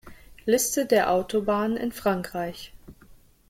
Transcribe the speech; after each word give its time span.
Liste 0.47 0.87
der 0.87 1.11
Autobahnen 1.11 1.77
in 1.77 1.91
Frankreich 1.91 2.73